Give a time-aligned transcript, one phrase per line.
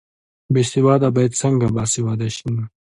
[0.53, 2.49] بې سواده باید څنګه باسواده شي؟